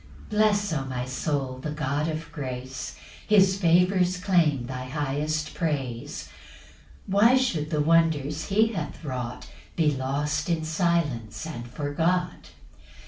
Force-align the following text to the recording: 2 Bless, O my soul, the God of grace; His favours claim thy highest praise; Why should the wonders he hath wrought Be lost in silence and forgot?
2 0.31 0.35
Bless, 0.35 0.73
O 0.73 0.83
my 0.85 1.05
soul, 1.05 1.59
the 1.59 1.69
God 1.69 2.07
of 2.07 2.31
grace; 2.31 2.95
His 3.27 3.55
favours 3.59 4.17
claim 4.17 4.65
thy 4.65 4.85
highest 4.85 5.53
praise; 5.53 6.27
Why 7.05 7.37
should 7.37 7.69
the 7.69 7.81
wonders 7.81 8.45
he 8.45 8.69
hath 8.73 9.05
wrought 9.05 9.49
Be 9.75 9.91
lost 9.91 10.49
in 10.49 10.65
silence 10.65 11.45
and 11.45 11.69
forgot? 11.69 12.49